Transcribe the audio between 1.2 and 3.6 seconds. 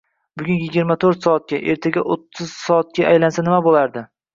soatda, ertaga o'ttiz soatda aylansa